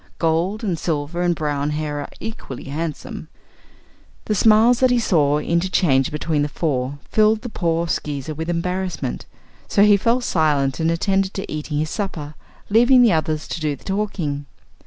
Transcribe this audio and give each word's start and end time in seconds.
Gold 0.17 0.63
and 0.63 0.79
silver 0.79 1.21
and 1.21 1.35
brown 1.35 1.69
hair 1.69 1.99
are 1.99 2.09
equally 2.19 2.63
handsome." 2.63 3.27
The 4.25 4.33
smiles 4.33 4.79
that 4.79 4.89
he 4.89 4.97
saw 4.97 5.37
interchanged 5.37 6.11
between 6.11 6.41
the 6.41 6.49
four 6.49 6.97
filled 7.11 7.41
the 7.43 7.49
poor 7.49 7.87
Skeezer 7.87 8.33
with 8.33 8.49
embarrassment, 8.49 9.27
so 9.67 9.83
he 9.83 9.97
fell 9.97 10.19
silent 10.19 10.79
and 10.79 10.89
attended 10.89 11.35
to 11.35 11.51
eating 11.51 11.77
his 11.77 11.91
supper, 11.91 12.33
leaving 12.67 13.03
the 13.03 13.13
others 13.13 13.47
to 13.49 13.61
do 13.61 13.75
the 13.75 13.83
talking. 13.83 14.47